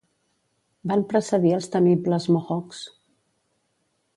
Van 0.91 1.03
precedir 1.11 1.51
els 1.57 1.69
temibles 1.75 2.25
Mohocks. 2.37 2.81